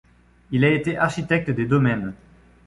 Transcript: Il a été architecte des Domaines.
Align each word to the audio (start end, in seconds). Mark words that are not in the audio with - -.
Il 0.49 0.65
a 0.65 0.71
été 0.71 0.97
architecte 0.97 1.51
des 1.51 1.67
Domaines. 1.67 2.15